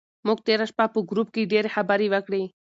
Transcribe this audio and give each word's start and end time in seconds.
موږ 0.27 0.37
تېره 0.47 0.65
شپه 0.71 0.85
په 0.93 0.99
ګروپ 1.09 1.27
کې 1.35 1.49
ډېرې 1.51 1.69
خبرې 1.75 2.07
وکړې. 2.13 2.43